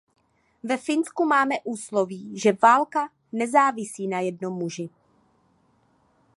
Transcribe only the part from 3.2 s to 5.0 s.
nezávisí na jednom muži.